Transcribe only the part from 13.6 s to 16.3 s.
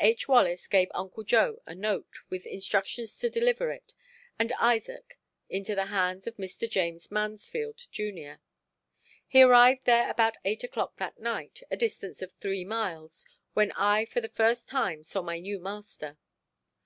I for the first time saw my new master.